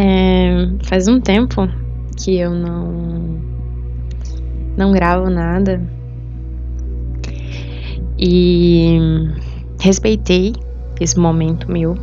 [0.00, 1.68] É, faz um tempo
[2.16, 3.40] que eu não
[4.76, 5.82] não gravo nada
[8.16, 8.96] e
[9.80, 10.52] respeitei
[11.00, 11.96] esse momento meu.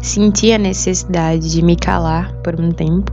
[0.00, 3.12] Senti a necessidade de me calar por um tempo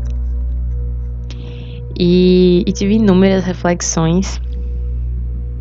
[1.95, 4.41] e, e tive inúmeras reflexões,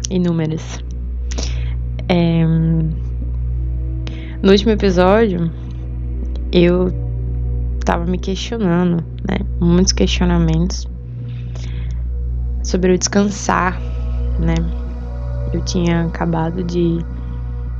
[0.08, 0.82] inúmeras.
[2.08, 2.46] É,
[4.42, 5.52] no último episódio,
[6.50, 7.11] eu
[7.84, 9.38] tava me questionando, né?
[9.60, 10.88] Muitos questionamentos
[12.62, 13.80] sobre o descansar,
[14.38, 14.54] né?
[15.52, 16.98] Eu tinha acabado de,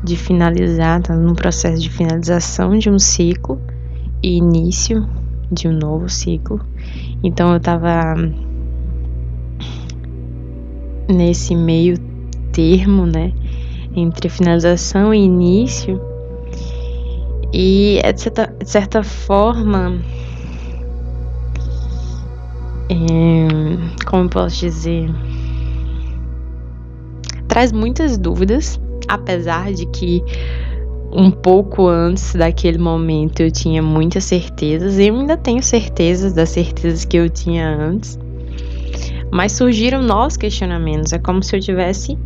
[0.05, 3.61] de finalizar, tá no processo de finalização de um ciclo
[4.23, 5.09] e início
[5.51, 6.61] de um novo ciclo.
[7.23, 8.15] Então eu tava
[11.09, 11.99] nesse meio
[12.53, 13.33] termo, né?
[13.95, 16.01] Entre finalização e início.
[17.53, 20.01] E de certa, de certa forma
[22.89, 25.11] é, como posso dizer,
[27.49, 30.23] traz muitas dúvidas, apesar de que
[31.13, 37.05] um pouco antes daquele momento eu tinha muitas certezas, eu ainda tenho certezas das certezas
[37.05, 38.19] que eu tinha antes,
[39.31, 41.13] mas surgiram novos questionamentos.
[41.13, 42.19] É como se eu tivesse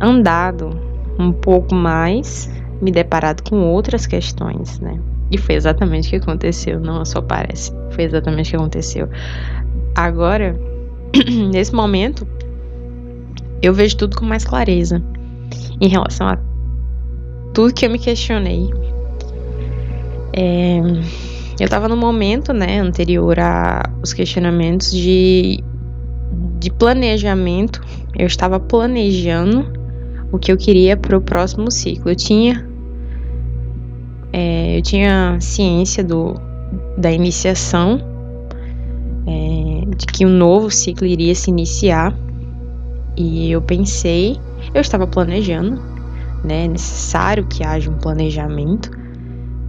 [0.00, 0.70] andado
[1.18, 2.48] um pouco mais,
[2.82, 4.98] me deparado com outras questões, né?
[5.30, 7.72] E foi exatamente o que aconteceu, não só parece.
[7.92, 9.08] Foi exatamente o que aconteceu.
[9.94, 10.58] Agora,
[11.52, 12.26] nesse momento,
[13.62, 15.00] eu vejo tudo com mais clareza
[15.80, 16.38] em relação a
[17.54, 18.68] tudo que eu me questionei.
[20.32, 20.78] É,
[21.60, 25.62] eu estava no momento, né, anterior aos questionamentos de,
[26.58, 27.80] de planejamento.
[28.18, 29.72] Eu estava planejando
[30.32, 32.10] o que eu queria para o próximo ciclo.
[32.10, 32.71] Eu tinha
[34.32, 36.34] é, eu tinha ciência do,
[36.96, 38.00] da iniciação,
[39.26, 42.16] é, de que um novo ciclo iria se iniciar,
[43.16, 44.38] e eu pensei,
[44.74, 45.82] eu estava planejando,
[46.42, 46.64] né?
[46.64, 48.90] É necessário que haja um planejamento,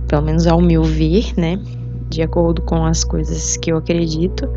[0.08, 1.60] pelo menos ao meu ver, né?
[2.10, 4.48] De acordo com as coisas que eu acredito,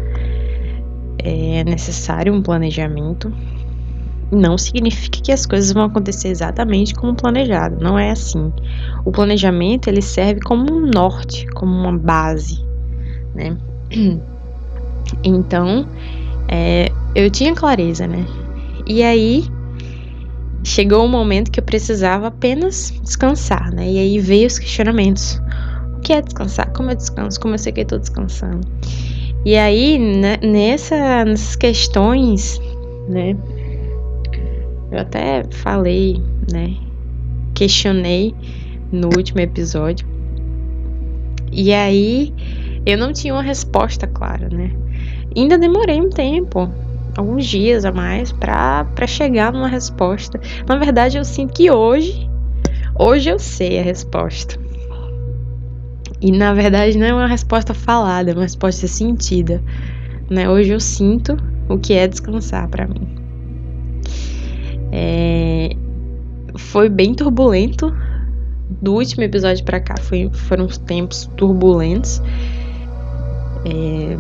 [1.19, 3.33] é necessário um planejamento
[4.31, 7.77] não significa que as coisas vão acontecer exatamente como planejado.
[7.81, 8.53] Não é assim.
[9.05, 12.65] O planejamento ele serve como um norte, como uma base,
[13.35, 13.57] né?
[15.23, 15.87] Então,
[16.49, 18.27] é, eu tinha clareza, né?
[18.89, 19.45] E aí
[20.65, 23.89] chegou um momento que eu precisava apenas descansar, né?
[23.89, 25.41] E aí veio os questionamentos.
[25.97, 26.73] O que é descansar?
[26.73, 27.39] Como eu descanso?
[27.39, 28.67] Como eu sei que eu tô descansando?
[29.45, 32.61] E aí, né, nessa, nessas questões,
[33.09, 33.37] né?
[34.97, 36.75] Eu até falei, né?
[37.55, 38.35] Questionei
[38.91, 40.09] no último episódio.
[41.53, 42.33] E aí
[42.87, 44.71] eu não tinha uma resposta clara, né?
[45.37, 46.73] Ainda demorei um tempo,
[47.15, 50.41] alguns dias a mais, para chegar numa resposta.
[50.67, 52.27] Na verdade, eu sinto que hoje,
[52.99, 54.59] hoje eu sei a resposta.
[56.23, 59.63] E na verdade não é uma resposta falada, é uma resposta sentida.
[60.31, 60.49] Né?
[60.49, 61.37] Hoje eu sinto
[61.69, 63.16] o que é descansar para mim.
[64.93, 65.71] É,
[66.57, 67.93] foi bem turbulento.
[68.83, 72.21] Do último episódio para cá foi, foram tempos turbulentos.
[73.65, 74.17] É,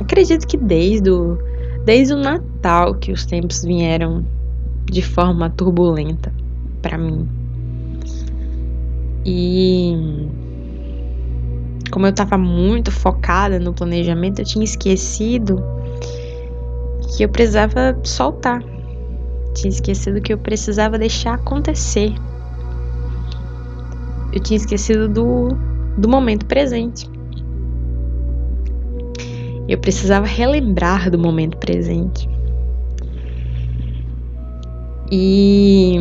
[0.00, 1.38] acredito que desde o,
[1.84, 4.24] desde o Natal que os tempos vieram
[4.86, 6.32] de forma turbulenta
[6.82, 7.28] para mim.
[9.24, 9.96] E
[11.90, 15.62] como eu estava muito focada no planejamento, eu tinha esquecido
[17.16, 18.73] que eu precisava soltar
[19.54, 22.12] tinha esquecido que eu precisava deixar acontecer.
[24.32, 25.48] Eu tinha esquecido do,
[25.96, 27.08] do momento presente.
[29.68, 32.28] Eu precisava relembrar do momento presente.
[35.10, 35.96] E,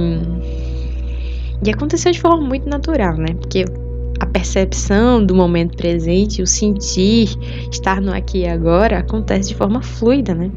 [1.66, 3.36] e aconteceu de forma muito natural, né?
[3.40, 3.64] Porque
[4.20, 7.30] a percepção do momento presente, o sentir,
[7.72, 10.52] estar no aqui e agora, acontece de forma fluida, né?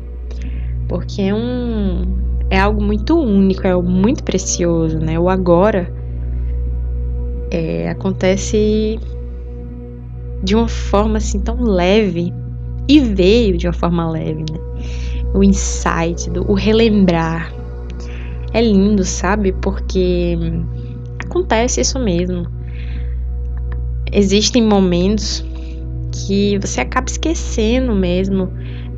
[0.89, 5.19] Porque é um, é algo muito único, é algo muito precioso, né?
[5.19, 5.93] O agora
[7.51, 9.01] é, acontece
[10.43, 12.33] de uma forma assim tão leve
[12.89, 14.59] e veio de uma forma leve, né?
[15.35, 17.53] O insight, do, o relembrar.
[18.53, 19.53] É lindo, sabe?
[19.53, 20.39] Porque
[21.25, 22.47] acontece isso mesmo.
[24.13, 25.45] Existem momentos
[26.13, 28.51] que você acaba esquecendo mesmo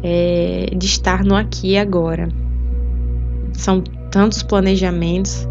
[0.02, 2.28] é, de estar no aqui e agora.
[3.58, 3.80] São
[4.12, 5.48] tantos planejamentos,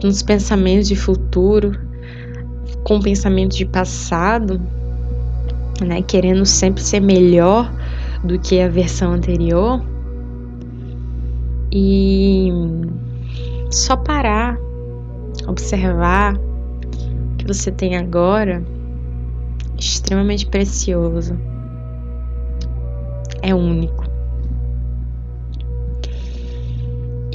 [0.00, 1.76] tantos pensamentos de futuro,
[2.84, 4.60] com pensamentos de passado,
[5.84, 6.00] né?
[6.00, 7.68] Querendo sempre ser melhor
[8.22, 9.82] do que a versão anterior.
[11.72, 12.52] E
[13.68, 14.56] só parar,
[15.48, 18.64] observar o que você tem agora,
[19.76, 21.36] extremamente precioso.
[23.42, 24.03] É único.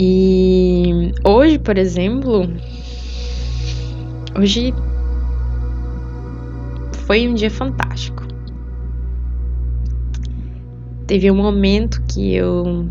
[0.02, 2.48] E hoje, por exemplo,
[4.34, 4.74] hoje
[7.06, 8.24] foi um dia fantástico.
[11.06, 12.88] Teve um momento que eu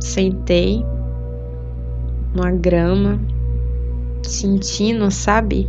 [0.00, 0.84] sentei
[2.34, 3.20] numa grama,
[4.24, 5.68] sentindo, sabe,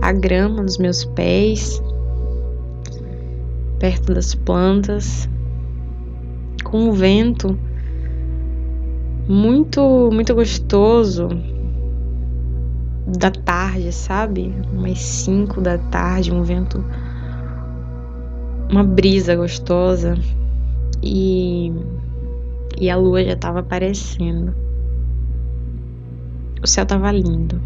[0.00, 1.82] a grama nos meus pés,
[3.78, 5.28] perto das plantas,
[6.64, 7.54] com o vento
[9.28, 11.28] muito, muito gostoso
[13.06, 14.54] da tarde, sabe?
[14.72, 16.84] Umas 5 da tarde, um vento,
[18.70, 20.16] uma brisa gostosa
[21.02, 21.72] e,
[22.78, 24.54] e a lua já estava aparecendo.
[26.62, 27.60] O céu estava lindo.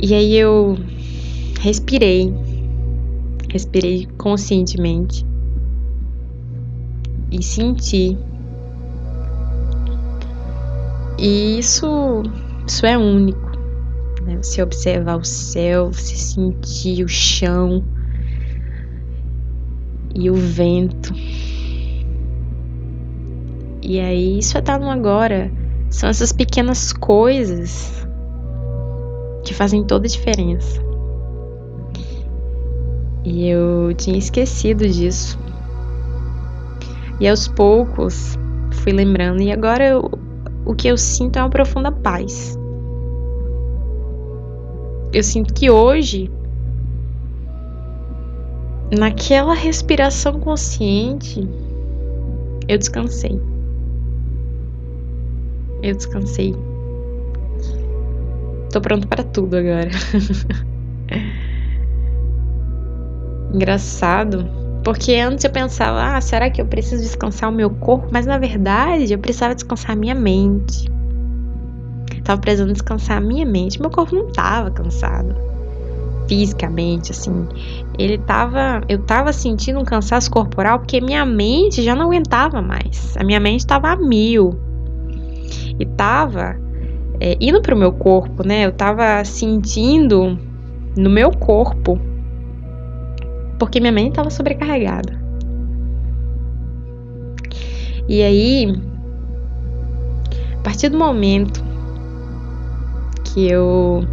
[0.00, 0.76] E aí eu
[1.60, 2.34] respirei,
[3.48, 5.24] respirei conscientemente
[7.30, 8.18] e senti
[11.18, 12.22] e isso,
[12.66, 13.50] isso é único.
[14.22, 14.38] Né?
[14.42, 17.84] Você observar o céu, você sentir o chão
[20.14, 21.12] e o vento.
[23.82, 25.52] E aí, isso é estar no agora.
[25.90, 28.06] São essas pequenas coisas
[29.44, 30.82] que fazem toda a diferença.
[33.24, 35.38] E eu tinha esquecido disso.
[37.20, 38.38] E aos poucos
[38.70, 39.42] fui lembrando.
[39.42, 40.10] E agora eu,
[40.64, 42.58] o que eu sinto é uma profunda paz.
[45.12, 46.30] Eu sinto que hoje,
[48.98, 51.48] naquela respiração consciente,
[52.66, 53.40] eu descansei.
[55.82, 56.54] Eu descansei.
[58.72, 59.90] Tô pronto para tudo agora.
[63.54, 68.08] Engraçado porque antes eu pensava, ah, será que eu preciso descansar o meu corpo?
[68.12, 70.92] Mas na verdade eu precisava descansar a minha mente.
[72.22, 73.80] tava precisando descansar a minha mente.
[73.80, 75.34] Meu corpo não tava cansado.
[76.28, 77.48] Fisicamente, assim.
[77.98, 78.82] Ele tava.
[78.86, 83.16] Eu tava sentindo um cansaço corporal porque minha mente já não aguentava mais.
[83.16, 84.58] A minha mente tava a mil.
[85.78, 86.56] E tava
[87.20, 88.66] é, indo pro meu corpo, né?
[88.66, 90.38] Eu tava sentindo
[90.94, 91.98] no meu corpo
[93.64, 95.18] porque minha mente estava sobrecarregada.
[98.06, 98.78] E aí,
[100.58, 101.64] a partir do momento
[103.24, 104.04] que eu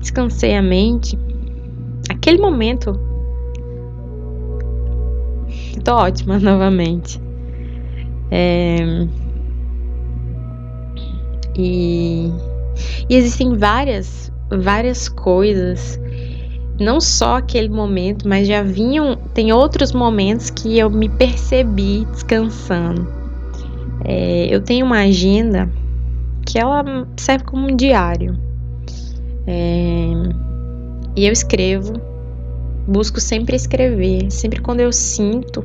[0.00, 1.16] descansei a mente,
[2.10, 2.98] aquele momento,
[5.84, 7.22] tô ótima novamente.
[8.32, 9.06] É,
[11.56, 12.28] e,
[13.08, 16.00] e existem várias, várias coisas
[16.78, 19.16] não só aquele momento, mas já vinham.
[19.34, 23.06] Tem outros momentos que eu me percebi descansando.
[24.04, 25.70] É, eu tenho uma agenda
[26.46, 26.84] que ela
[27.16, 28.36] serve como um diário.
[29.46, 30.12] É,
[31.16, 31.94] e eu escrevo,
[32.86, 35.64] busco sempre escrever, sempre quando eu sinto.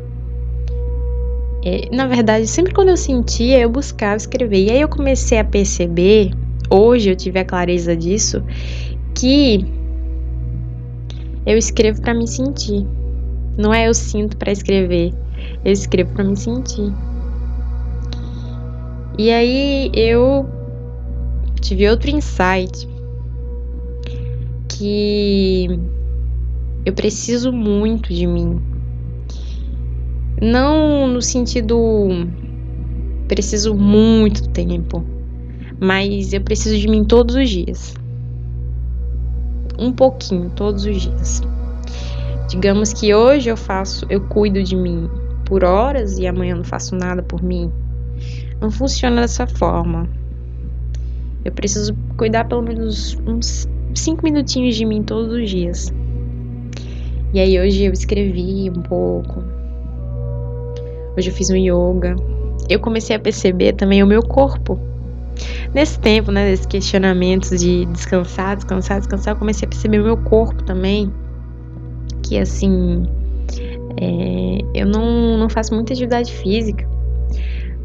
[1.64, 4.66] É, na verdade, sempre quando eu sentia, eu buscava escrever.
[4.66, 6.32] E aí eu comecei a perceber,
[6.70, 8.44] hoje eu tive a clareza disso,
[9.16, 9.77] que
[11.48, 12.86] eu escrevo para me sentir.
[13.58, 15.14] Não é eu sinto para escrever.
[15.64, 16.92] Eu escrevo para me sentir.
[19.18, 20.46] E aí eu
[21.62, 22.88] tive outro insight
[24.68, 25.68] que
[26.86, 28.62] eu preciso muito de mim.
[30.42, 32.10] Não no sentido
[33.30, 35.04] preciso muito tempo,
[35.80, 37.96] mas eu preciso de mim todos os dias
[39.78, 41.42] um pouquinho todos os dias.
[42.50, 45.10] Digamos que hoje eu faço, eu cuido de mim
[45.46, 47.72] por horas e amanhã não faço nada por mim.
[48.62, 50.08] Não funciona dessa forma.
[51.44, 55.94] Eu preciso cuidar pelo menos uns 5 minutinhos de mim todos os dias.
[57.34, 59.44] E aí hoje eu escrevi um pouco.
[61.18, 62.16] Hoje eu fiz um yoga.
[62.70, 64.87] Eu comecei a perceber também o meu corpo
[65.74, 70.18] Nesse tempo, né, desses questionamentos de descansar, descansar, descansar, eu comecei a perceber o meu
[70.18, 71.12] corpo também.
[72.24, 73.04] Que assim,
[74.00, 76.88] é, eu não, não faço muita atividade física,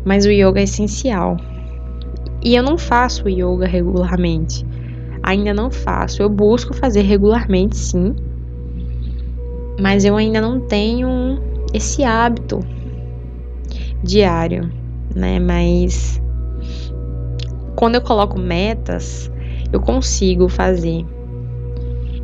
[0.04, 1.36] mas o yoga é essencial.
[2.42, 4.64] E eu não faço yoga regularmente.
[5.22, 6.22] ainda não faço.
[6.22, 8.14] Eu busco fazer regularmente, sim,
[9.80, 11.40] mas eu ainda não tenho
[11.74, 12.60] esse hábito
[14.02, 14.70] diário,
[15.14, 15.38] né?
[15.38, 16.21] Mas
[17.82, 19.28] quando eu coloco metas,
[19.72, 21.04] eu consigo fazer.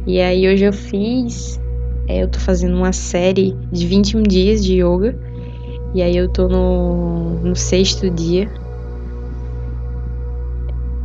[0.06, 1.60] E aí hoje eu fiz,
[2.06, 5.18] é, eu tô fazendo uma série de 21 dias de yoga.
[5.96, 8.48] E aí eu tô no, no sexto dia.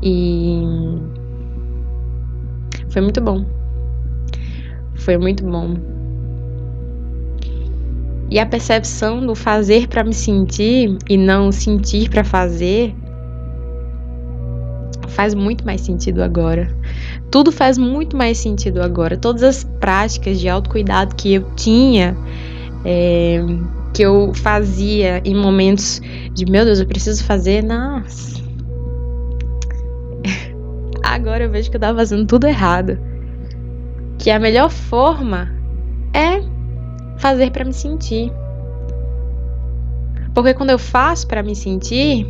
[0.03, 0.61] E
[2.89, 3.47] foi muito bom.
[4.93, 5.73] Foi muito bom.
[8.29, 12.95] E a percepção do fazer para me sentir e não sentir para fazer
[15.13, 16.75] faz muito mais sentido agora.
[17.31, 19.15] Tudo faz muito mais sentido agora.
[19.15, 22.17] Todas as práticas de autocuidado que eu tinha,
[22.83, 23.39] é,
[23.93, 26.01] que eu fazia em momentos
[26.33, 28.41] de meu Deus, eu preciso fazer, nossa.
[31.03, 32.97] Agora eu vejo que eu tava fazendo tudo errado.
[34.17, 35.51] Que a melhor forma
[36.13, 36.41] é
[37.17, 38.31] fazer para me sentir.
[40.33, 42.25] Porque quando eu faço para me sentir,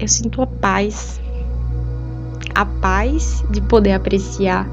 [0.00, 1.20] eu sinto a paz.
[2.54, 4.68] A paz de poder apreciar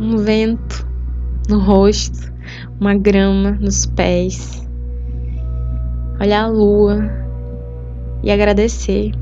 [0.00, 0.86] um vento
[1.48, 2.32] no rosto,
[2.80, 4.66] uma grama nos pés,
[6.20, 7.10] olhar a lua
[8.22, 9.12] e agradecer.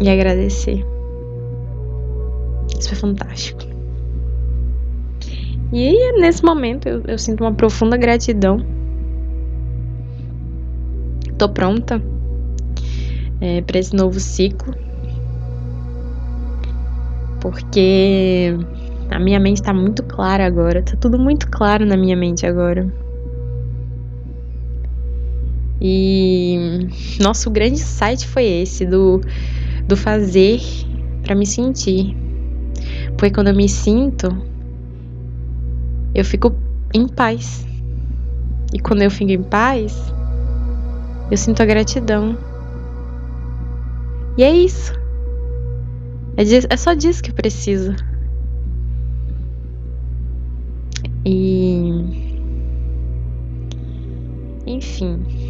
[0.00, 0.84] E agradecer.
[2.78, 3.62] Isso foi fantástico.
[5.72, 8.71] E nesse momento eu, eu sinto uma profunda gratidão
[11.42, 12.00] tô pronta
[13.40, 14.72] é, para esse novo ciclo.
[17.40, 18.54] Porque
[19.10, 22.86] a minha mente está muito clara agora, tá tudo muito claro na minha mente agora.
[25.80, 26.86] E
[27.20, 29.20] nosso grande site foi esse do
[29.88, 30.60] do fazer
[31.24, 32.16] para me sentir.
[33.18, 34.28] Porque quando eu me sinto,
[36.14, 36.54] eu fico
[36.94, 37.66] em paz.
[38.72, 40.14] E quando eu fico em paz,
[41.32, 42.36] eu sinto a gratidão.
[44.36, 44.92] E é isso.
[46.36, 47.94] É, disso, é só disso que eu preciso.
[51.24, 51.88] E.
[54.66, 55.41] Enfim.